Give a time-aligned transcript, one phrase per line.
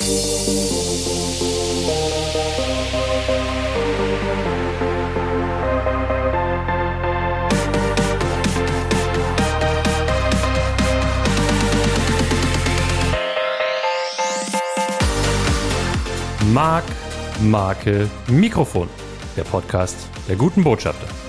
[0.00, 0.08] Mark,
[17.42, 18.88] Marke, Mikrofon.
[19.36, 21.19] Der Podcast der guten Botschafter.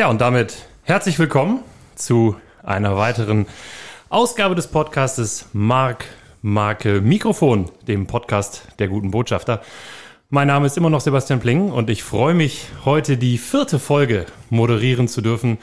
[0.00, 1.60] Ja, und damit herzlich willkommen
[1.94, 3.44] zu einer weiteren
[4.08, 6.06] Ausgabe des Podcastes Mark,
[6.40, 9.60] Marke, Mikrofon, dem Podcast der guten Botschafter.
[10.30, 14.24] Mein Name ist immer noch Sebastian Pling und ich freue mich, heute die vierte Folge
[14.48, 15.58] moderieren zu dürfen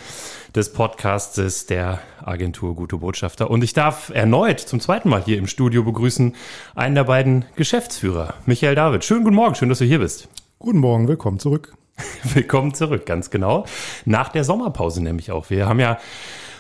[0.54, 3.50] des Podcastes der Agentur Gute Botschafter.
[3.50, 6.36] Und ich darf erneut zum zweiten Mal hier im Studio begrüßen
[6.76, 9.04] einen der beiden Geschäftsführer, Michael David.
[9.04, 10.30] Schönen guten Morgen, schön, dass du hier bist.
[10.60, 11.77] Guten Morgen, willkommen zurück.
[12.34, 13.66] willkommen zurück, ganz genau.
[14.06, 15.50] Nach der Sommerpause nämlich auch.
[15.50, 15.98] Wir haben ja,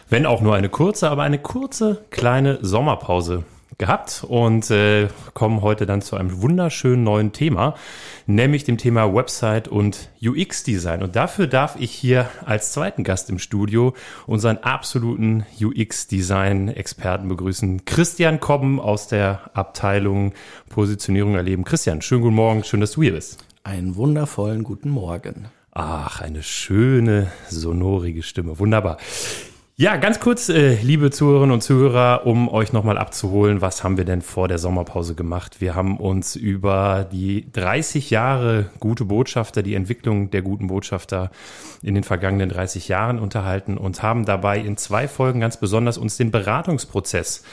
[0.09, 3.43] wenn auch nur eine kurze, aber eine kurze kleine Sommerpause
[3.77, 7.75] gehabt und äh, kommen heute dann zu einem wunderschönen neuen Thema,
[8.25, 11.03] nämlich dem Thema Website und UX-Design.
[11.03, 13.93] Und dafür darf ich hier als zweiten Gast im Studio
[14.25, 20.33] unseren absoluten UX-Design-Experten begrüßen, Christian Kobben aus der Abteilung
[20.69, 21.63] Positionierung erleben.
[21.63, 23.46] Christian, schönen guten Morgen, schön, dass du hier bist.
[23.67, 25.49] Einen wundervollen guten Morgen.
[25.73, 28.59] Ach, eine schöne, sonorige Stimme.
[28.59, 28.95] Wunderbar.
[29.75, 34.05] Ja, ganz kurz, äh, liebe Zuhörerinnen und Zuhörer, um euch nochmal abzuholen, was haben wir
[34.05, 35.59] denn vor der Sommerpause gemacht?
[35.59, 41.29] Wir haben uns über die 30 Jahre gute Botschafter, die Entwicklung der guten Botschafter
[41.81, 46.15] in den vergangenen 30 Jahren unterhalten und haben dabei in zwei Folgen ganz besonders uns
[46.15, 47.43] den Beratungsprozess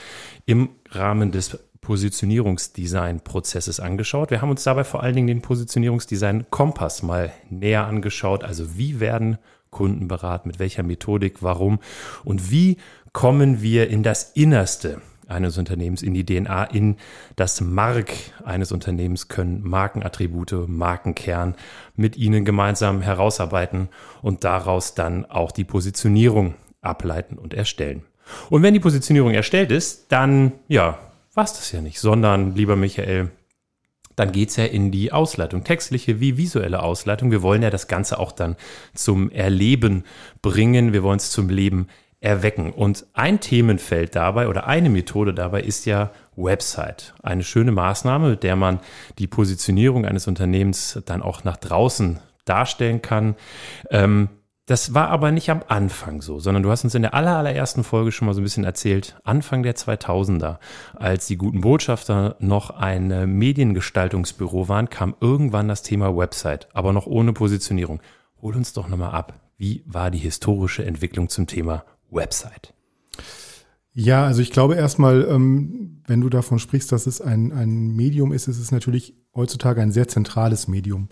[0.45, 4.31] im Rahmen des Positionierungsdesign-Prozesses angeschaut.
[4.31, 8.43] Wir haben uns dabei vor allen Dingen den Positionierungsdesign-Kompass mal näher angeschaut.
[8.43, 9.37] Also wie werden
[9.69, 11.79] Kunden beraten, mit welcher Methodik, warum
[12.23, 12.77] und wie
[13.13, 16.97] kommen wir in das Innerste eines Unternehmens, in die DNA, in
[17.35, 18.11] das Mark
[18.43, 21.55] eines Unternehmens, können Markenattribute, Markenkern
[21.95, 23.89] mit ihnen gemeinsam herausarbeiten
[24.23, 28.03] und daraus dann auch die Positionierung ableiten und erstellen.
[28.49, 30.97] Und wenn die Positionierung erstellt ist, dann, ja,
[31.35, 33.31] war es das ja nicht, sondern, lieber Michael,
[34.15, 37.31] dann geht's ja in die Ausleitung, textliche wie visuelle Ausleitung.
[37.31, 38.55] Wir wollen ja das Ganze auch dann
[38.93, 40.05] zum Erleben
[40.41, 41.87] bringen, wir wollen es zum Leben
[42.21, 42.71] erwecken.
[42.71, 47.13] Und ein Themenfeld dabei oder eine Methode dabei ist ja Website.
[47.21, 48.79] Eine schöne Maßnahme, mit der man
[49.19, 53.35] die Positionierung eines Unternehmens dann auch nach draußen darstellen kann.
[53.91, 54.29] Ähm,
[54.65, 57.83] das war aber nicht am Anfang so, sondern du hast uns in der aller, allerersten
[57.83, 60.57] Folge schon mal so ein bisschen erzählt, Anfang der 2000er,
[60.95, 66.93] als die guten Botschafter noch ein äh, Mediengestaltungsbüro waren, kam irgendwann das Thema Website, aber
[66.93, 68.01] noch ohne Positionierung.
[68.41, 69.39] Hol uns doch nochmal ab.
[69.57, 72.73] Wie war die historische Entwicklung zum Thema Website?
[73.93, 78.33] Ja, also ich glaube erstmal, ähm, wenn du davon sprichst, dass es ein, ein Medium
[78.33, 81.09] ist, ist es natürlich heutzutage ein sehr zentrales Medium.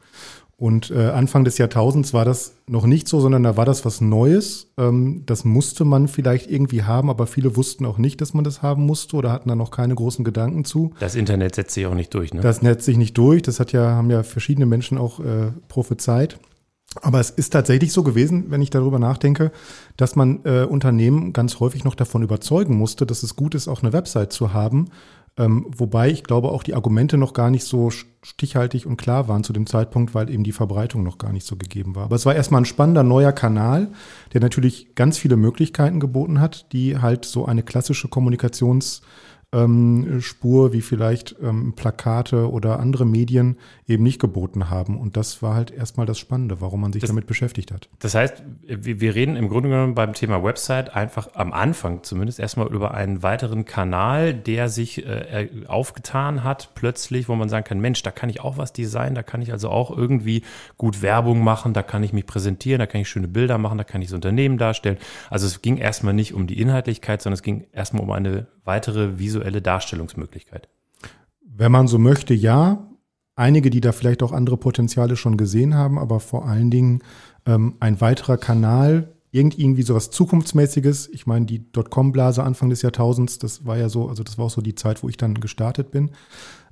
[0.55, 4.01] Und äh, Anfang des Jahrtausends war das noch nicht so, sondern da war das was
[4.01, 4.71] Neues.
[4.77, 8.61] Ähm, das musste man vielleicht irgendwie haben, aber viele wussten auch nicht, dass man das
[8.61, 10.91] haben musste oder hatten da noch keine großen Gedanken zu.
[10.99, 12.41] Das Internet setzt sich auch nicht durch, ne?
[12.41, 13.41] Das setzt sich nicht durch.
[13.41, 16.39] Das hat ja, haben ja verschiedene Menschen auch äh, prophezeit.
[17.01, 19.51] Aber es ist tatsächlich so gewesen, wenn ich darüber nachdenke,
[19.97, 23.81] dass man äh, Unternehmen ganz häufig noch davon überzeugen musste, dass es gut ist, auch
[23.81, 24.89] eine Website zu haben,
[25.37, 29.43] ähm, wobei ich glaube auch die Argumente noch gar nicht so stichhaltig und klar waren
[29.43, 32.05] zu dem Zeitpunkt, weil eben die Verbreitung noch gar nicht so gegeben war.
[32.05, 33.91] Aber es war erstmal ein spannender neuer Kanal,
[34.33, 39.01] der natürlich ganz viele Möglichkeiten geboten hat, die halt so eine klassische Kommunikations-
[39.53, 44.97] ähm, Spur, wie vielleicht ähm, Plakate oder andere Medien eben nicht geboten haben.
[44.97, 47.89] Und das war halt erstmal das Spannende, warum man sich das, damit beschäftigt hat.
[47.99, 52.67] Das heißt, wir reden im Grunde genommen beim Thema Website einfach am Anfang zumindest erstmal
[52.67, 58.01] über einen weiteren Kanal, der sich äh, aufgetan hat plötzlich, wo man sagen kann, Mensch,
[58.03, 60.43] da kann ich auch was designen, da kann ich also auch irgendwie
[60.77, 63.83] gut Werbung machen, da kann ich mich präsentieren, da kann ich schöne Bilder machen, da
[63.83, 64.97] kann ich das Unternehmen darstellen.
[65.29, 69.19] Also es ging erstmal nicht um die Inhaltlichkeit, sondern es ging erstmal um eine weitere
[69.19, 70.69] visuelle Darstellungsmöglichkeit.
[71.41, 72.89] Wenn man so möchte, ja.
[73.35, 76.99] Einige, die da vielleicht auch andere Potenziale schon gesehen haben, aber vor allen Dingen
[77.47, 81.09] ähm, ein weiterer Kanal, irgendwie so was Zukunftsmäßiges.
[81.09, 84.51] Ich meine, die Dotcom-Blase Anfang des Jahrtausends, das war ja so, also das war auch
[84.51, 86.11] so die Zeit, wo ich dann gestartet bin.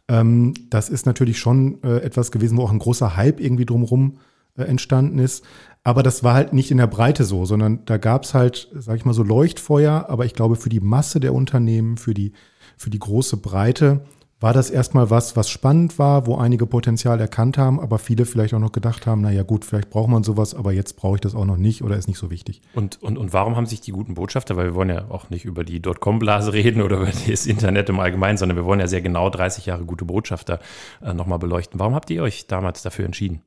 [0.08, 4.20] Ähm, das ist natürlich schon äh, etwas gewesen, wo auch ein großer Hype irgendwie drumherum
[4.56, 5.44] äh, entstanden ist.
[5.84, 8.98] Aber das war halt nicht in der Breite so, sondern da gab es halt, sag
[8.98, 10.06] ich mal, so Leuchtfeuer.
[10.10, 12.34] Aber ich glaube, für die Masse der Unternehmen, für die,
[12.82, 14.02] für die große Breite
[14.40, 18.56] war das erstmal was, was spannend war, wo einige Potenzial erkannt haben, aber viele vielleicht
[18.56, 21.36] auch noch gedacht haben, naja gut, vielleicht braucht man sowas, aber jetzt brauche ich das
[21.36, 22.64] auch noch nicht oder ist nicht so wichtig.
[22.74, 25.46] Und, und, und warum haben sich die guten Botschafter, weil wir wollen ja auch nicht
[25.46, 29.02] über die Dotcom-Blase reden oder über das Internet im Allgemeinen, sondern wir wollen ja sehr
[29.02, 30.60] genau 30 Jahre gute Botschafter
[31.04, 31.80] äh, nochmal beleuchten.
[31.80, 33.44] Warum habt ihr euch damals dafür entschieden?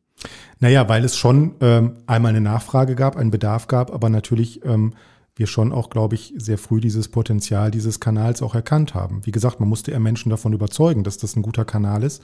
[0.61, 4.95] Naja, weil es schon ähm, einmal eine Nachfrage gab, einen Bedarf gab, aber natürlich ähm,
[5.37, 9.21] wir schon auch, glaube ich, sehr früh dieses Potenzial dieses Kanals auch erkannt haben.
[9.25, 12.23] Wie gesagt, man musste eher Menschen davon überzeugen, dass das ein guter Kanal ist.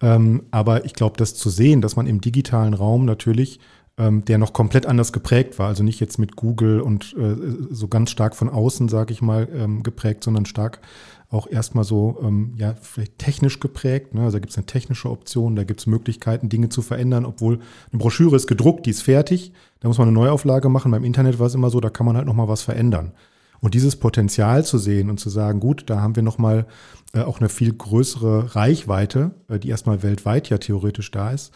[0.00, 3.60] Ähm, aber ich glaube, das zu sehen, dass man im digitalen Raum natürlich,
[3.98, 7.36] ähm, der noch komplett anders geprägt war, also nicht jetzt mit Google und äh,
[7.70, 10.80] so ganz stark von außen, sage ich mal, ähm, geprägt, sondern stark
[11.30, 14.14] auch erstmal so, ähm, ja, vielleicht technisch geprägt.
[14.14, 14.22] Ne?
[14.22, 17.60] Also da gibt es eine technische Option, da gibt es Möglichkeiten, Dinge zu verändern, obwohl
[17.92, 19.52] eine Broschüre ist gedruckt, die ist fertig.
[19.80, 20.90] Da muss man eine Neuauflage machen.
[20.90, 23.12] Beim Internet war es immer so, da kann man halt nochmal was verändern.
[23.60, 26.66] Und dieses Potenzial zu sehen und zu sagen, gut, da haben wir nochmal
[27.12, 31.52] äh, auch eine viel größere Reichweite, äh, die erstmal weltweit ja theoretisch da ist.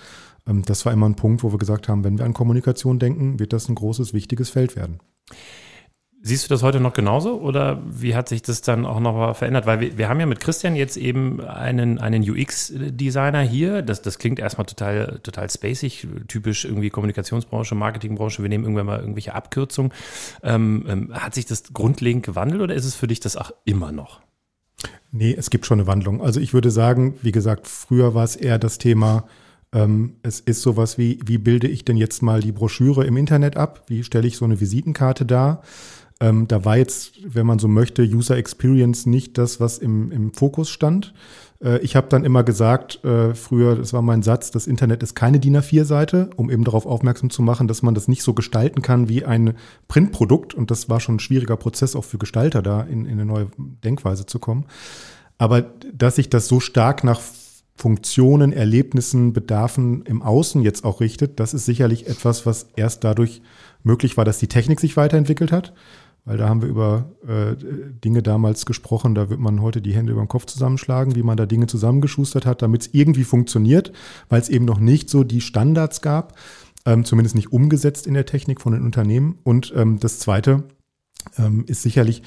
[0.46, 3.38] Ähm, das war immer ein Punkt, wo wir gesagt haben, wenn wir an Kommunikation denken,
[3.38, 4.98] wird das ein großes, wichtiges Feld werden.
[6.24, 9.66] Siehst du das heute noch genauso oder wie hat sich das dann auch noch verändert?
[9.66, 13.82] Weil wir, wir haben ja mit Christian jetzt eben einen, einen UX-Designer hier.
[13.82, 18.40] Das, das klingt erstmal total, total spacig, typisch irgendwie Kommunikationsbranche, Marketingbranche.
[18.40, 19.92] Wir nehmen irgendwann mal irgendwelche Abkürzungen.
[20.44, 23.90] Ähm, ähm, hat sich das grundlegend gewandelt oder ist es für dich das auch immer
[23.90, 24.20] noch?
[25.10, 26.22] Nee, es gibt schon eine Wandlung.
[26.22, 29.24] Also ich würde sagen, wie gesagt, früher war es eher das Thema,
[29.74, 33.56] ähm, es ist sowas wie, wie bilde ich denn jetzt mal die Broschüre im Internet
[33.56, 33.84] ab?
[33.88, 35.62] Wie stelle ich so eine Visitenkarte dar?
[36.22, 40.32] Ähm, da war jetzt, wenn man so möchte, User Experience nicht das, was im, im
[40.32, 41.12] Fokus stand.
[41.60, 45.16] Äh, ich habe dann immer gesagt, äh, früher, das war mein Satz, das Internet ist
[45.16, 48.82] keine DIN A4-Seite, um eben darauf aufmerksam zu machen, dass man das nicht so gestalten
[48.82, 49.54] kann wie ein
[49.88, 50.54] Printprodukt.
[50.54, 53.48] Und das war schon ein schwieriger Prozess auch für Gestalter, da in, in eine neue
[53.58, 54.66] Denkweise zu kommen.
[55.38, 57.20] Aber dass sich das so stark nach
[57.74, 63.42] Funktionen, Erlebnissen, Bedarfen im Außen jetzt auch richtet, das ist sicherlich etwas, was erst dadurch
[63.82, 65.72] möglich war, dass die Technik sich weiterentwickelt hat
[66.24, 67.56] weil da haben wir über äh,
[68.04, 71.36] Dinge damals gesprochen, da wird man heute die Hände über den Kopf zusammenschlagen, wie man
[71.36, 73.92] da Dinge zusammengeschustert hat, damit es irgendwie funktioniert,
[74.28, 76.38] weil es eben noch nicht so die Standards gab,
[76.86, 79.38] ähm, zumindest nicht umgesetzt in der Technik von den Unternehmen.
[79.42, 80.64] Und ähm, das Zweite
[81.38, 82.22] ähm, ist sicherlich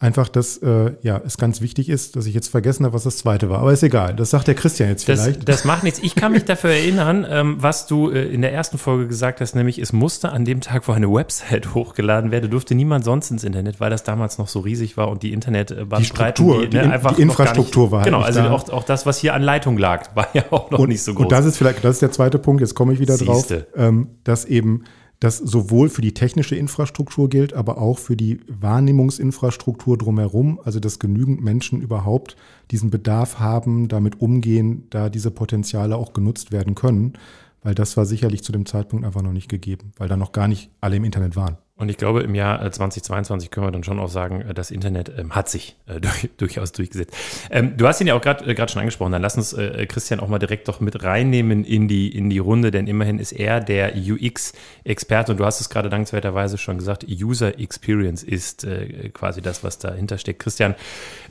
[0.00, 3.18] einfach, dass äh, ja, es ganz wichtig ist, dass ich jetzt vergessen habe, was das
[3.18, 3.60] zweite war.
[3.60, 4.14] Aber ist egal.
[4.14, 5.46] Das sagt der Christian jetzt vielleicht.
[5.46, 6.00] Das, das macht nichts.
[6.02, 9.54] Ich kann mich dafür erinnern, ähm, was du äh, in der ersten Folge gesagt hast,
[9.54, 13.44] nämlich es musste an dem Tag, wo eine Website hochgeladen werde, durfte niemand sonst ins
[13.44, 16.84] Internet, weil das damals noch so riesig war und die Internetbahn die Struktur, die, ne,
[16.84, 17.98] die, einfach die Infrastruktur nicht, war.
[18.00, 18.50] Halt genau, also da.
[18.50, 21.12] auch, auch das, was hier an Leitung lag, war ja auch noch und, nicht so
[21.12, 21.24] groß.
[21.24, 22.62] Und das ist vielleicht, das ist der zweite Punkt.
[22.62, 23.58] Jetzt komme ich wieder Siehste.
[23.58, 24.84] drauf, ähm, dass eben
[25.20, 30.98] das sowohl für die technische Infrastruktur gilt, aber auch für die Wahrnehmungsinfrastruktur drumherum, also dass
[30.98, 32.36] genügend Menschen überhaupt
[32.70, 37.12] diesen Bedarf haben, damit umgehen, da diese Potenziale auch genutzt werden können,
[37.62, 40.48] weil das war sicherlich zu dem Zeitpunkt einfach noch nicht gegeben, weil da noch gar
[40.48, 41.58] nicht alle im Internet waren.
[41.80, 44.70] Und ich glaube, im Jahr 2022 äh, können wir dann schon auch sagen, äh, das
[44.70, 47.16] Internet ähm, hat sich äh, durch, durchaus durchgesetzt.
[47.50, 49.12] Ähm, du hast ihn ja auch gerade äh, schon angesprochen.
[49.12, 52.38] Dann lass uns äh, Christian auch mal direkt doch mit reinnehmen in die, in die
[52.38, 55.32] Runde, denn immerhin ist er der UX-Experte.
[55.32, 59.78] Und du hast es gerade dankenswerterweise schon gesagt, User Experience ist äh, quasi das, was
[59.78, 60.40] dahinter steckt.
[60.40, 60.74] Christian,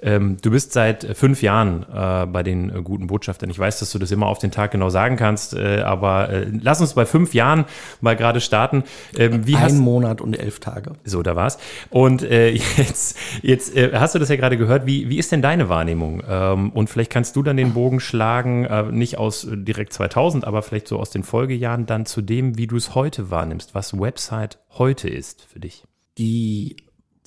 [0.02, 3.50] ähm, du bist seit fünf Jahren bei den guten Botschaftern.
[3.50, 6.30] Ich weiß, dass du das immer auf den Tag genau sagen kannst, aber
[6.62, 7.66] lass uns bei fünf Jahren
[8.02, 8.84] mal gerade starten.
[9.18, 10.94] Ähm, wie Ein hast, Monat und elf Tage.
[11.04, 11.58] So, da war's.
[11.90, 14.86] Und äh, jetzt, jetzt äh, hast du das ja gerade gehört.
[14.86, 16.24] Wie, wie ist denn deine Wahrnehmung?
[16.28, 20.62] Ähm, und vielleicht kannst du dann den Bogen schlagen, äh, nicht aus direkt 2000, aber
[20.62, 24.60] vielleicht so aus den Folgejahren dann zu dem, wie du es heute wahrnimmst, was Website
[24.72, 25.84] heute ist für dich.
[26.18, 26.76] Die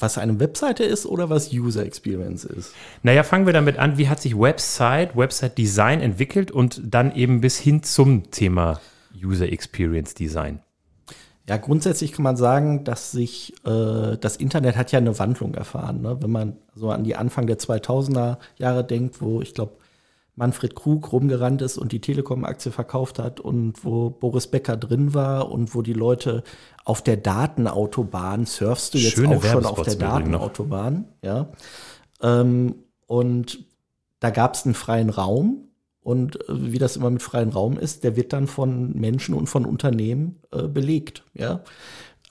[0.02, 2.74] was eine Webseite ist oder was User Experience ist?
[3.04, 3.98] Naja, fangen wir damit an.
[3.98, 8.80] Wie hat sich Website, Website Design entwickelt und dann eben bis hin zum Thema
[9.14, 10.60] User Experience Design?
[11.52, 16.00] Ja, grundsätzlich kann man sagen, dass sich äh, das Internet hat ja eine Wandlung erfahren.
[16.00, 16.16] Ne?
[16.18, 19.72] Wenn man so an die Anfang der 2000er Jahre denkt, wo ich glaube
[20.34, 25.52] Manfred Krug rumgerannt ist und die Telekom-Aktie verkauft hat und wo Boris Becker drin war
[25.52, 26.42] und wo die Leute
[26.86, 31.48] auf der Datenautobahn surfst du jetzt Schöne auch schon auf der Datenautobahn, ja.
[32.22, 33.58] Ähm, und
[34.20, 35.68] da gab es einen freien Raum
[36.02, 39.46] und äh, wie das immer mit freiem Raum ist, der wird dann von Menschen und
[39.46, 41.24] von Unternehmen äh, belegt.
[41.34, 41.60] Ja,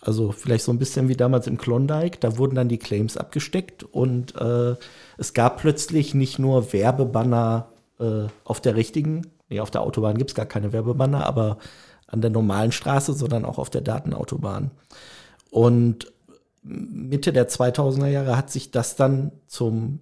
[0.02, 2.20] also vielleicht so ein bisschen wie damals im Klondike.
[2.20, 4.76] Da wurden dann die Claims abgesteckt und äh,
[5.18, 10.36] es gab plötzlich nicht nur Werbebanner äh, auf der richtigen, nee, auf der Autobahn gibt's
[10.36, 11.58] gar keine Werbebanner, aber
[12.08, 14.72] an der normalen Straße, sondern auch auf der Datenautobahn.
[15.50, 16.12] Und
[16.64, 20.00] Mitte der 2000er Jahre hat sich das dann zum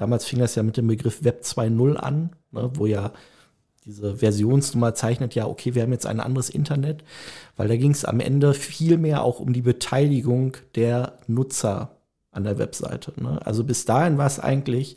[0.00, 3.12] damals fing das ja mit dem Begriff Web 2.0 an, ne, wo ja
[3.84, 7.04] diese Versionsnummer zeichnet ja, okay, wir haben jetzt ein anderes Internet,
[7.56, 11.96] weil da ging es am Ende viel mehr auch um die Beteiligung der Nutzer
[12.30, 13.12] an der Webseite.
[13.20, 13.44] Ne?
[13.44, 14.96] Also bis dahin war es eigentlich,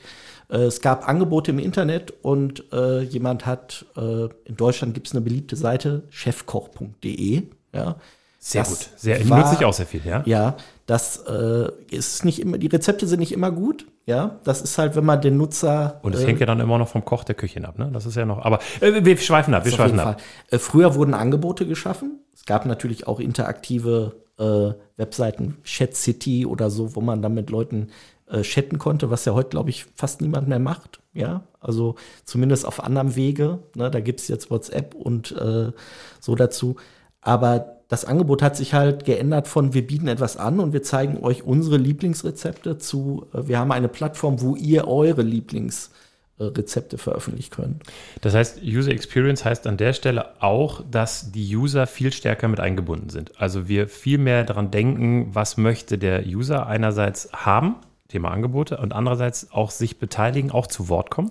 [0.49, 5.13] äh, es gab Angebote im Internet und äh, jemand hat, äh, in Deutschland gibt es
[5.13, 7.43] eine beliebte Seite, chefkoch.de,
[7.73, 7.95] ja.
[8.39, 8.89] Sehr das gut.
[8.97, 10.21] Sehr, war, nutze ich auch sehr viel, ja.
[10.25, 14.77] Ja, das äh, ist nicht immer, die Rezepte sind nicht immer gut, ja, das ist
[14.77, 15.99] halt, wenn man den Nutzer.
[16.01, 17.89] Und es äh, hängt ja dann immer noch vom Koch der Küche ab, ne?
[17.93, 18.43] Das ist ja noch.
[18.43, 20.21] Aber äh, wir schweifen ab, wir schweifen ab.
[20.51, 22.19] Äh, früher wurden Angebote geschaffen.
[22.33, 27.49] Es gab natürlich auch interaktive äh, Webseiten, Chat City oder so, wo man dann mit
[27.49, 27.89] Leuten
[28.27, 30.99] äh, chatten konnte, was ja heute, glaube ich, fast niemand mehr macht.
[31.13, 31.95] Ja, also
[32.25, 33.59] zumindest auf anderem Wege.
[33.75, 33.89] Ne?
[33.89, 35.71] Da gibt es jetzt WhatsApp und äh,
[36.19, 36.75] so dazu.
[37.21, 41.23] Aber das Angebot hat sich halt geändert von wir bieten etwas an und wir zeigen
[41.23, 47.83] euch unsere Lieblingsrezepte zu, äh, wir haben eine Plattform, wo ihr eure Lieblingsrezepte veröffentlichen könnt.
[48.21, 52.59] Das heißt, User Experience heißt an der Stelle auch, dass die User viel stärker mit
[52.59, 53.39] eingebunden sind.
[53.39, 57.75] Also wir viel mehr daran denken, was möchte der User einerseits haben,
[58.07, 61.29] Thema Angebote, und andererseits auch sich beteiligen, auch zu Wort kommen.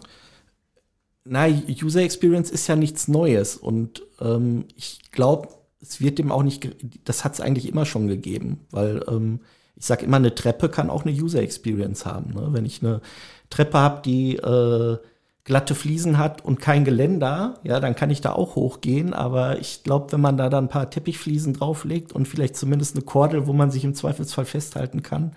[1.24, 5.48] Na, User Experience ist ja nichts Neues und ähm, ich glaube,
[5.82, 6.68] es wird dem auch nicht,
[7.04, 9.40] das hat es eigentlich immer schon gegeben, weil ähm,
[9.76, 12.32] ich sage immer, eine Treppe kann auch eine User Experience haben.
[12.34, 12.48] Ne?
[12.50, 13.00] Wenn ich eine
[13.50, 14.98] Treppe habe, die äh,
[15.44, 19.12] glatte Fliesen hat und kein Geländer, ja, dann kann ich da auch hochgehen.
[19.12, 23.04] Aber ich glaube, wenn man da dann ein paar Teppichfliesen drauflegt und vielleicht zumindest eine
[23.04, 25.32] Kordel, wo man sich im Zweifelsfall festhalten kann,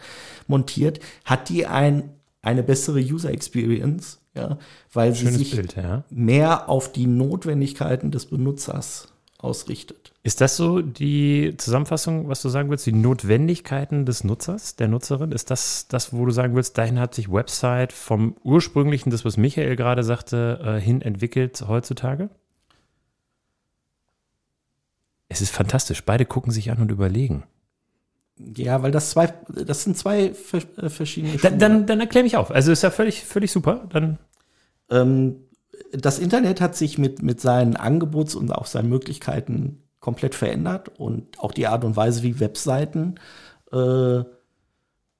[0.48, 2.12] montiert, hat die ein,
[2.44, 4.60] eine bessere User Experience, ja,
[4.94, 6.04] weil Schönes sie sich Bild, ja.
[6.12, 10.13] mehr auf die Notwendigkeiten des Benutzers ausrichtet.
[10.24, 15.32] Ist das so die Zusammenfassung, was du sagen willst, die Notwendigkeiten des Nutzers, der Nutzerin?
[15.32, 19.38] Ist das das, wo du sagen willst, dahin hat sich Website vom ursprünglichen, das was
[19.38, 22.30] Michael gerade sagte, äh, hin entwickelt heutzutage?
[25.27, 26.04] Es ist fantastisch.
[26.04, 27.44] Beide gucken sich an und überlegen.
[28.38, 30.34] Ja, weil das zwei, das sind zwei
[30.77, 31.38] äh, verschiedene.
[31.38, 32.51] Dann, dann, dann erklär mich auf.
[32.51, 33.88] Also ist ja völlig, völlig super.
[33.92, 34.18] Dann
[34.89, 35.38] ähm,
[35.91, 41.39] das Internet hat sich mit, mit seinen Angebots- und auch seinen Möglichkeiten komplett verändert und
[41.39, 43.15] auch die Art und Weise, wie Webseiten
[43.72, 44.24] äh,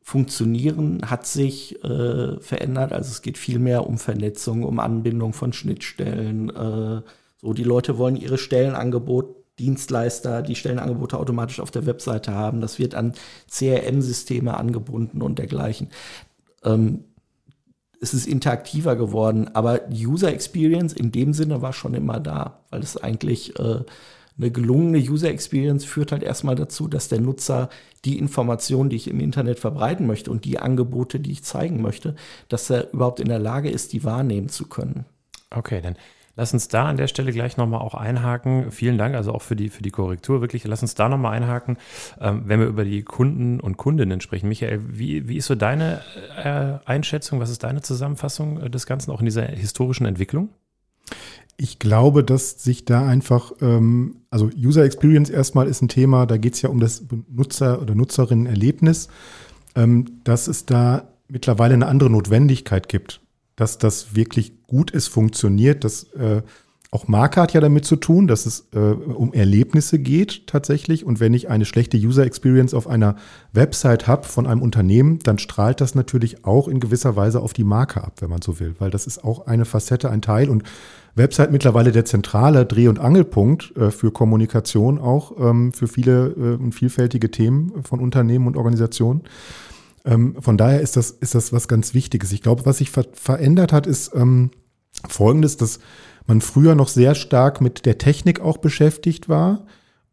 [0.02, 2.94] funktionieren, hat sich äh, verändert.
[2.94, 6.50] Also es geht viel mehr um Vernetzung, um Anbindung von Schnittstellen.
[6.50, 7.02] Äh,
[7.42, 12.62] so, die Leute wollen ihre Stellenangebot, Dienstleister, die Stellenangebote automatisch auf der Webseite haben.
[12.62, 13.14] Das wird an
[13.50, 15.90] CRM-Systeme angebunden und dergleichen.
[16.64, 17.06] Ähm,
[18.02, 22.82] es ist interaktiver geworden, aber User Experience in dem Sinne war schon immer da, weil
[22.82, 23.80] es eigentlich äh,
[24.38, 27.70] eine gelungene User Experience führt halt erstmal dazu, dass der Nutzer
[28.04, 32.16] die Informationen, die ich im Internet verbreiten möchte und die Angebote, die ich zeigen möchte,
[32.50, 35.06] dass er überhaupt in der Lage ist, die wahrnehmen zu können.
[35.52, 35.96] Okay, dann
[36.38, 38.72] Lass uns da an der Stelle gleich nochmal auch einhaken.
[38.72, 40.42] Vielen Dank also auch für die, für die Korrektur.
[40.42, 41.78] Wirklich, lass uns da nochmal einhaken,
[42.20, 44.50] ähm, wenn wir über die Kunden und Kundinnen sprechen.
[44.50, 46.02] Michael, wie, wie ist so deine
[46.44, 47.40] äh, Einschätzung?
[47.40, 50.50] Was ist deine Zusammenfassung äh, des Ganzen auch in dieser historischen Entwicklung?
[51.58, 56.36] Ich glaube, dass sich da einfach, ähm, also User Experience erstmal ist ein Thema, da
[56.36, 59.08] geht es ja um das Benutzer- oder Nutzerinnen-Erlebnis,
[59.76, 63.22] ähm, dass es da mittlerweile eine andere Notwendigkeit gibt
[63.56, 65.84] dass das wirklich gut ist, funktioniert.
[65.84, 66.42] Das äh,
[66.96, 71.06] auch Marke hat ja damit zu tun, dass es äh, um Erlebnisse geht tatsächlich.
[71.06, 73.18] Und wenn ich eine schlechte User Experience auf einer
[73.52, 77.66] Website habe von einem Unternehmen, dann strahlt das natürlich auch in gewisser Weise auf die
[77.66, 80.50] Marke ab, wenn man so will, weil das ist auch eine Facette, ein Teil.
[80.50, 80.64] Und
[81.16, 86.64] Website mittlerweile der zentrale Dreh- und Angelpunkt äh, für Kommunikation auch ähm, für viele äh,
[86.64, 89.22] und vielfältige Themen von Unternehmen und Organisationen.
[90.06, 92.32] Ähm, von daher ist das, ist das was ganz Wichtiges.
[92.32, 94.52] Ich glaube, was sich ver verändert hat, ist ähm,
[95.08, 95.80] folgendes, dass
[96.28, 99.66] man früher noch sehr stark mit der Technik auch beschäftigt war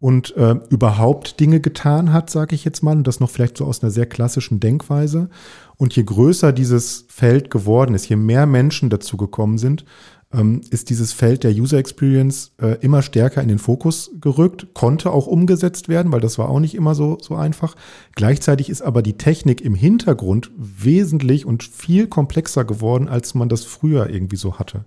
[0.02, 3.64] und äh, überhaupt Dinge getan hat, sage ich jetzt mal, und das noch vielleicht so
[3.66, 5.30] aus einer sehr klassischen Denkweise.
[5.76, 9.84] Und je größer dieses Feld geworden ist, je mehr Menschen dazu gekommen sind,
[10.70, 15.26] ist dieses Feld der User Experience äh, immer stärker in den Fokus gerückt, konnte auch
[15.26, 17.74] umgesetzt werden, weil das war auch nicht immer so, so einfach.
[18.14, 23.64] Gleichzeitig ist aber die Technik im Hintergrund wesentlich und viel komplexer geworden, als man das
[23.64, 24.86] früher irgendwie so hatte.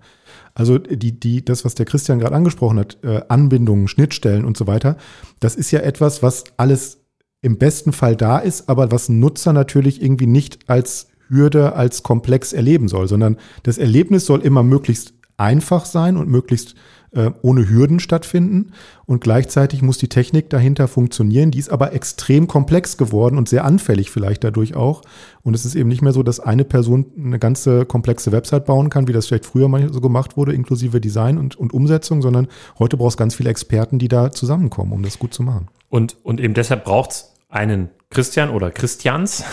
[0.56, 4.66] Also die, die, das, was der Christian gerade angesprochen hat, äh, Anbindungen, Schnittstellen und so
[4.66, 4.98] weiter,
[5.40, 7.02] das ist ja etwas, was alles
[7.42, 12.54] im besten Fall da ist, aber was Nutzer natürlich irgendwie nicht als Hürde, als komplex
[12.54, 16.76] erleben soll, sondern das Erlebnis soll immer möglichst einfach sein und möglichst
[17.16, 18.72] äh, ohne Hürden stattfinden.
[19.06, 21.52] Und gleichzeitig muss die Technik dahinter funktionieren.
[21.52, 25.02] Die ist aber extrem komplex geworden und sehr anfällig vielleicht dadurch auch.
[25.42, 28.90] Und es ist eben nicht mehr so, dass eine Person eine ganze komplexe Website bauen
[28.90, 32.48] kann, wie das vielleicht früher mal so gemacht wurde, inklusive Design und, und Umsetzung, sondern
[32.80, 35.68] heute brauchst ganz viele Experten, die da zusammenkommen, um das gut zu machen.
[35.90, 39.44] Und, und eben deshalb braucht es einen Christian oder Christians,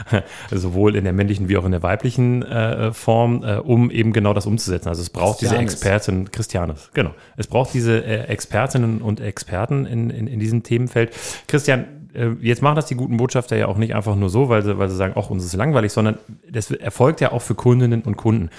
[0.50, 4.34] sowohl in der männlichen wie auch in der weiblichen äh, Form, äh, um eben genau
[4.34, 4.88] das umzusetzen.
[4.88, 7.14] Also es braucht diese Experten, Christianes, genau.
[7.36, 11.12] Es braucht diese äh, Expertinnen und Experten in, in, in diesem Themenfeld.
[11.46, 14.64] Christian, äh, jetzt machen das die guten Botschafter ja auch nicht einfach nur so, weil
[14.64, 16.18] sie, weil sie sagen, ach, uns ist langweilig, sondern
[16.50, 18.50] das erfolgt ja auch für Kundinnen und Kunden.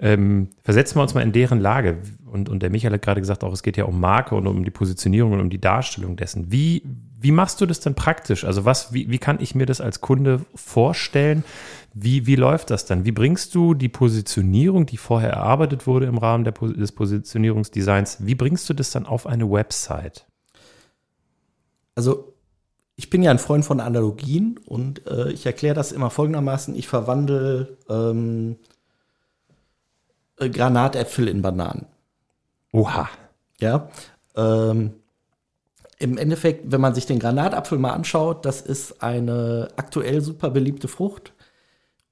[0.00, 1.98] Ähm, versetzen wir uns mal in deren Lage.
[2.26, 4.64] Und, und der Michael hat gerade gesagt, auch es geht ja um Marke und um
[4.64, 6.50] die Positionierung und um die Darstellung dessen.
[6.50, 6.82] Wie,
[7.22, 8.44] wie machst du das denn praktisch?
[8.44, 11.44] Also was, wie, wie kann ich mir das als Kunde vorstellen?
[11.92, 13.04] Wie, wie läuft das dann?
[13.04, 18.34] Wie bringst du die Positionierung, die vorher erarbeitet wurde im Rahmen der, des Positionierungsdesigns, wie
[18.34, 20.26] bringst du das dann auf eine Website?
[21.94, 22.32] Also
[22.96, 26.74] ich bin ja ein Freund von Analogien und äh, ich erkläre das immer folgendermaßen.
[26.74, 28.56] Ich verwandle ähm,
[30.38, 31.86] äh, Granatäpfel in Bananen.
[32.72, 33.10] Oha.
[33.58, 33.90] Ja.
[34.36, 34.99] Ähm,
[36.00, 40.88] Im Endeffekt, wenn man sich den Granatapfel mal anschaut, das ist eine aktuell super beliebte
[40.88, 41.34] Frucht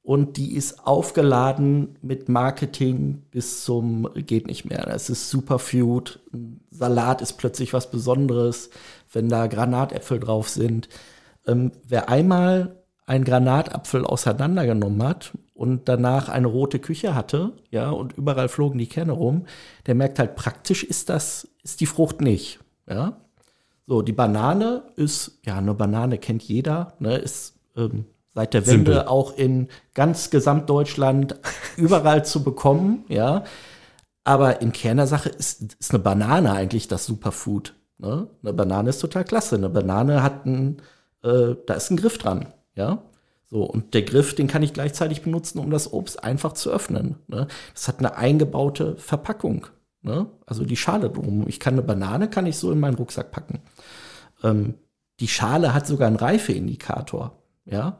[0.02, 4.88] und die ist aufgeladen mit Marketing bis zum geht nicht mehr.
[4.88, 6.20] Es ist Superfood,
[6.70, 8.68] Salat ist plötzlich was Besonderes,
[9.10, 10.90] wenn da Granatäpfel drauf sind.
[11.46, 12.76] Ähm, wer einmal
[13.06, 18.86] einen Granatapfel auseinandergenommen hat und danach eine rote Küche hatte, ja, und überall flogen die
[18.86, 19.46] Kerne rum,
[19.86, 23.18] der merkt halt, praktisch ist das, ist die Frucht nicht, ja.
[23.88, 28.04] So, die Banane ist, ja, eine Banane kennt jeder, ne, ist ähm,
[28.34, 29.08] seit der Wende Simpel.
[29.08, 31.36] auch in ganz Gesamtdeutschland
[31.78, 33.44] überall zu bekommen, ja.
[34.24, 37.74] Aber in Kern der Sache ist, ist eine Banane eigentlich das Superfood.
[37.96, 38.28] Ne?
[38.42, 39.56] Eine Banane ist total klasse.
[39.56, 40.82] Eine Banane hat ein,
[41.22, 43.02] äh, da ist ein Griff dran, ja.
[43.46, 47.16] So, und der Griff, den kann ich gleichzeitig benutzen, um das Obst einfach zu öffnen.
[47.26, 47.46] Ne?
[47.72, 49.66] Das hat eine eingebaute Verpackung.
[50.02, 50.26] Ne?
[50.46, 51.44] Also die Schale drum.
[51.48, 53.60] Ich kann eine Banane, kann ich so in meinen Rucksack packen.
[54.42, 54.74] Ähm,
[55.20, 57.42] die Schale hat sogar einen Reifeindikator.
[57.64, 57.98] Ja,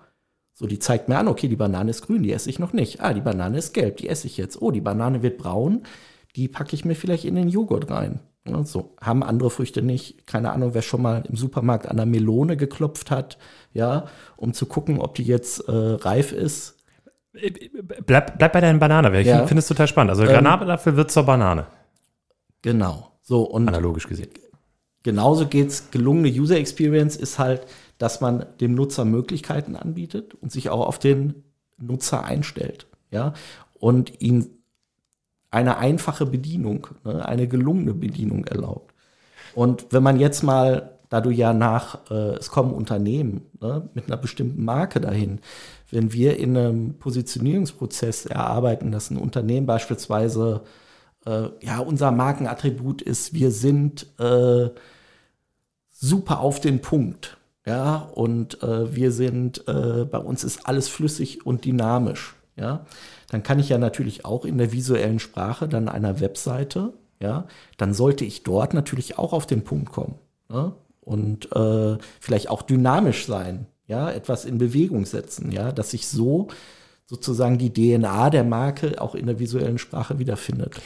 [0.59, 3.01] so die zeigt mir an, okay, die Banane ist grün, die esse ich noch nicht.
[3.01, 4.61] Ah, die Banane ist gelb, die esse ich jetzt.
[4.61, 5.85] Oh, die Banane wird braun,
[6.35, 8.19] die packe ich mir vielleicht in den Joghurt rein.
[8.45, 10.27] Ja, so haben andere Früchte nicht.
[10.27, 13.39] Keine Ahnung, wer schon mal im Supermarkt an der Melone geklopft hat,
[13.73, 16.77] ja, um zu gucken, ob die jetzt äh, reif ist.
[18.05, 19.47] Bleib, bleib bei deinen Banane, ich ja.
[19.47, 20.11] finde es total spannend.
[20.11, 21.67] Also ähm, Granatapfel wird zur Banane.
[22.63, 23.13] Genau.
[23.23, 24.31] So und analogisch gesehen.
[25.03, 25.91] Genauso geht's.
[25.91, 27.67] Gelungene User Experience ist halt,
[27.99, 31.45] dass man dem Nutzer Möglichkeiten anbietet und sich auch auf den
[31.79, 33.35] Nutzer einstellt, ja,
[33.75, 34.59] und ihn
[35.51, 38.95] eine einfache Bedienung, ne, eine gelungene Bedienung erlaubt.
[39.55, 44.07] Und wenn man jetzt mal, da du ja nach, äh, es kommen Unternehmen ne, mit
[44.07, 45.41] einer bestimmten Marke dahin,
[45.91, 50.63] wenn wir in einem Positionierungsprozess erarbeiten, dass ein Unternehmen beispielsweise,
[51.27, 54.71] äh, ja, unser Markenattribut ist, wir sind äh,
[55.91, 61.45] super auf den Punkt, ja, und äh, wir sind, äh, bei uns ist alles flüssig
[61.45, 62.87] und dynamisch, ja,
[63.31, 67.95] dann kann ich ja natürlich auch in der visuellen Sprache dann einer Webseite, ja, dann
[67.95, 70.15] sollte ich dort natürlich auch auf den Punkt kommen.
[70.49, 70.73] Ne?
[71.01, 76.49] Und äh, vielleicht auch dynamisch sein, ja, etwas in Bewegung setzen, ja, dass sich so
[77.09, 80.81] sozusagen die DNA der Marke auch in der visuellen Sprache wiederfindet.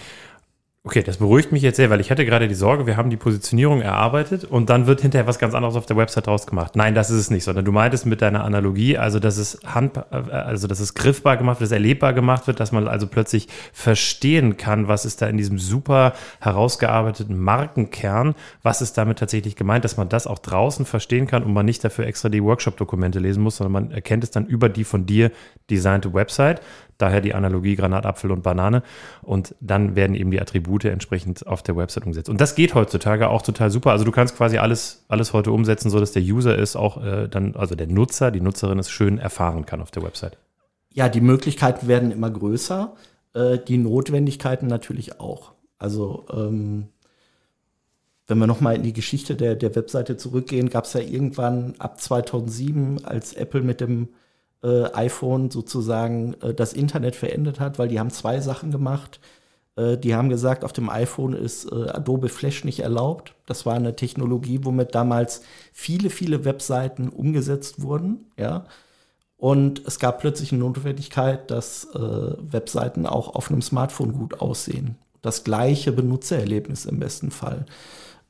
[0.85, 3.17] Okay, das beruhigt mich jetzt sehr, weil ich hatte gerade die Sorge, wir haben die
[3.17, 6.75] Positionierung erarbeitet und dann wird hinterher was ganz anderes auf der Website draus gemacht.
[6.75, 9.97] Nein, das ist es nicht, sondern du meintest mit deiner Analogie, also dass es hand,
[10.11, 13.47] also dass es griffbar gemacht wird, dass es erlebbar gemacht wird, dass man also plötzlich
[13.73, 19.85] verstehen kann, was ist da in diesem super herausgearbeiteten Markenkern, was ist damit tatsächlich gemeint,
[19.85, 23.45] dass man das auch draußen verstehen kann und man nicht dafür extra die Workshop-Dokumente lesen
[23.45, 25.31] muss, sondern man erkennt es dann über die von dir
[25.71, 26.61] designte Website.
[26.99, 28.83] Daher die Analogie Granatapfel und Banane.
[29.23, 32.29] Und dann werden eben die Attribute entsprechend auf der Website umgesetzt.
[32.29, 33.91] Und das geht heutzutage auch total super.
[33.91, 37.29] Also du kannst quasi alles, alles heute umsetzen, so dass der User ist auch äh,
[37.29, 40.39] dann, also der Nutzer, die Nutzerin es schön erfahren kann auf der Website.
[40.91, 42.95] Ja, die Möglichkeiten werden immer größer,
[43.35, 45.53] äh, die Notwendigkeiten natürlich auch.
[45.79, 46.89] Also ähm,
[48.27, 52.01] wenn wir nochmal in die Geschichte der, der Webseite zurückgehen, gab es ja irgendwann ab
[52.01, 54.09] 2007, als Apple mit dem
[54.95, 59.21] iPhone sozusagen äh, das Internet verändert hat, weil die haben zwei Sachen gemacht.
[59.77, 63.35] Äh, die haben gesagt, auf dem iPhone ist äh, Adobe Flash nicht erlaubt.
[63.47, 68.27] Das war eine Technologie, womit damals viele, viele Webseiten umgesetzt wurden.
[68.39, 68.67] Ja.
[69.37, 74.97] Und es gab plötzlich eine Notwendigkeit, dass äh, Webseiten auch auf einem Smartphone gut aussehen.
[75.23, 77.65] das gleiche Benutzererlebnis im besten Fall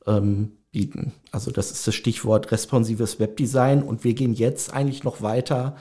[0.05, 1.13] ähm, bieten.
[1.31, 5.75] Also das ist das Stichwort responsives Webdesign und wir gehen jetzt eigentlich noch weiter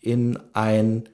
[0.00, 1.08] in ein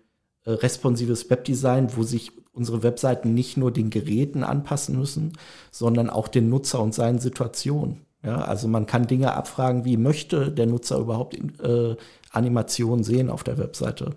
[0.44, 5.32] äh, responsives Webdesign, wo sich unsere Webseiten nicht nur den Geräten anpassen müssen,
[5.70, 8.02] sondern auch den Nutzer und seinen Situationen.
[8.24, 11.96] Ja, also man kann Dinge abfragen, wie möchte der Nutzer überhaupt äh,
[12.30, 14.14] Animationen sehen auf der Webseite,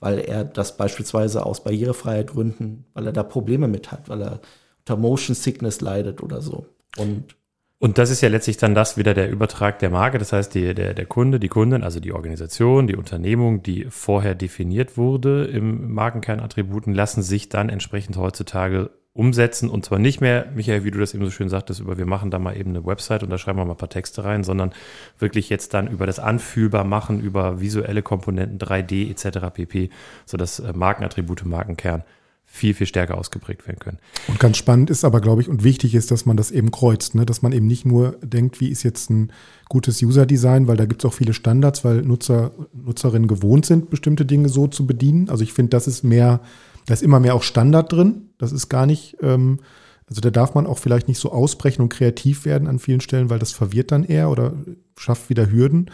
[0.00, 4.40] weil er das beispielsweise aus Barrierefreiheitgründen, weil er da Probleme mit hat, weil er
[4.80, 6.66] unter Motion Sickness leidet oder so.
[6.96, 7.36] Und
[7.84, 10.16] und das ist ja letztlich dann das wieder der Übertrag der Marke.
[10.16, 14.34] Das heißt, die, der, der Kunde, die Kundin, also die Organisation, die Unternehmung, die vorher
[14.34, 20.84] definiert wurde im Markenkernattributen, lassen sich dann entsprechend heutzutage umsetzen und zwar nicht mehr, Michael,
[20.84, 23.22] wie du das eben so schön sagtest, über wir machen da mal eben eine Website
[23.22, 24.72] und da schreiben wir mal ein paar Texte rein, sondern
[25.18, 29.52] wirklich jetzt dann über das Anfühlbar machen, über visuelle Komponenten, 3D etc.
[29.52, 29.90] pp,
[30.24, 32.02] sodass äh, Markenattribute, Markenkern
[32.46, 33.98] viel, viel stärker ausgeprägt werden können.
[34.28, 37.16] Und ganz spannend ist aber, glaube ich, und wichtig ist, dass man das eben kreuzt,
[37.16, 37.26] ne?
[37.26, 39.32] dass man eben nicht nur denkt, wie ist jetzt ein
[39.68, 44.24] gutes User-Design, weil da gibt es auch viele Standards, weil Nutzer, Nutzerinnen gewohnt sind, bestimmte
[44.24, 45.28] Dinge so zu bedienen.
[45.30, 46.40] Also ich finde, das ist mehr
[46.86, 48.30] da ist immer mehr auch Standard drin.
[48.38, 49.60] Das ist gar nicht, ähm,
[50.08, 53.30] also da darf man auch vielleicht nicht so ausbrechen und kreativ werden an vielen Stellen,
[53.30, 54.52] weil das verwirrt dann eher oder
[54.96, 55.90] schafft wieder Hürden.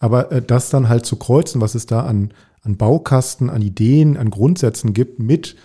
[0.00, 4.16] Aber äh, das dann halt zu kreuzen, was es da an, an Baukasten, an Ideen,
[4.16, 5.56] an Grundsätzen gibt, mit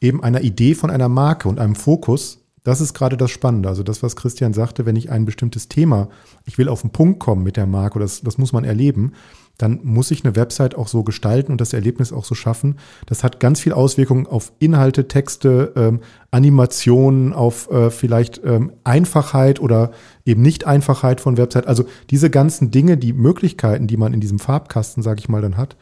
[0.00, 3.68] eben einer Idee von einer Marke und einem Fokus, das ist gerade das Spannende.
[3.68, 6.08] Also das, was Christian sagte, wenn ich ein bestimmtes Thema,
[6.44, 9.12] ich will auf den Punkt kommen mit der Marke, das, das muss man erleben,
[9.58, 12.76] dann muss ich eine Website auch so gestalten und das Erlebnis auch so schaffen.
[13.06, 19.60] Das hat ganz viel Auswirkungen auf Inhalte, Texte, ähm, Animationen, auf äh, vielleicht ähm, Einfachheit
[19.60, 19.90] oder
[20.24, 21.66] eben nicht Einfachheit von Website.
[21.66, 25.56] Also diese ganzen Dinge, die Möglichkeiten, die man in diesem Farbkasten, sage ich mal, dann
[25.56, 25.76] hat.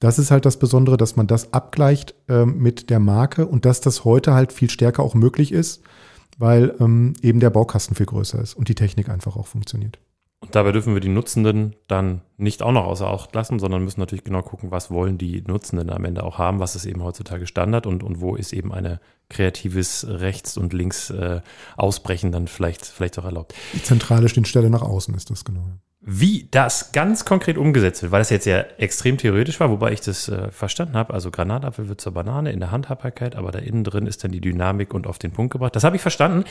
[0.00, 3.80] Das ist halt das Besondere, dass man das abgleicht ähm, mit der Marke und dass
[3.80, 5.82] das heute halt viel stärker auch möglich ist,
[6.38, 9.98] weil ähm, eben der Baukasten viel größer ist und die Technik einfach auch funktioniert.
[10.42, 14.00] Und dabei dürfen wir die Nutzenden dann nicht auch noch außer Acht lassen, sondern müssen
[14.00, 17.46] natürlich genau gucken, was wollen die Nutzenden am Ende auch haben, was ist eben heutzutage
[17.46, 21.42] Standard und, und wo ist eben eine kreatives Rechts- und Links äh,
[21.76, 23.54] Ausbrechen dann vielleicht, vielleicht auch erlaubt.
[23.74, 25.64] Die zentrale Schnittstelle nach außen ist das genau.
[26.00, 30.00] Wie das ganz konkret umgesetzt wird, weil das jetzt ja extrem theoretisch war, wobei ich
[30.00, 33.84] das äh, verstanden habe, also Granatapfel wird zur Banane in der Handhabbarkeit, aber da innen
[33.84, 35.76] drin ist dann die Dynamik und auf den Punkt gebracht.
[35.76, 36.44] Das habe ich verstanden.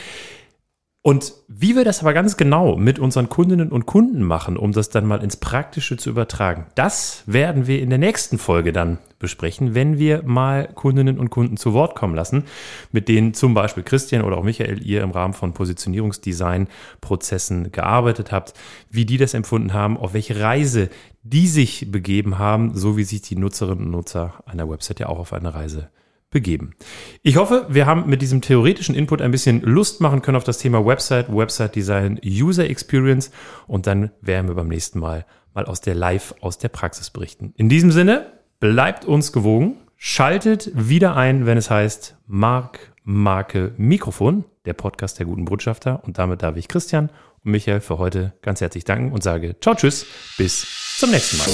[1.02, 4.90] Und wie wir das aber ganz genau mit unseren Kundinnen und Kunden machen, um das
[4.90, 9.74] dann mal ins Praktische zu übertragen, das werden wir in der nächsten Folge dann besprechen,
[9.74, 12.44] wenn wir mal Kundinnen und Kunden zu Wort kommen lassen,
[12.92, 18.52] mit denen zum Beispiel Christian oder auch Michael ihr im Rahmen von Positionierungsdesign-Prozessen gearbeitet habt,
[18.90, 20.90] wie die das empfunden haben, auf welche Reise
[21.22, 25.18] die sich begeben haben, so wie sich die Nutzerinnen und Nutzer einer Website ja auch
[25.18, 25.88] auf eine Reise
[26.30, 26.74] begeben.
[27.22, 30.58] Ich hoffe, wir haben mit diesem theoretischen Input ein bisschen Lust machen können auf das
[30.58, 33.30] Thema Website, Website Design, User Experience
[33.66, 37.52] und dann werden wir beim nächsten Mal mal aus der Live, aus der Praxis berichten.
[37.56, 44.44] In diesem Sinne, bleibt uns gewogen, schaltet wieder ein, wenn es heißt Mark, Marke, Mikrofon,
[44.64, 47.10] der Podcast der guten Botschafter und damit darf ich Christian
[47.42, 50.66] und Michael für heute ganz herzlich danken und sage ciao, tschüss, bis
[50.98, 51.46] zum nächsten Mal.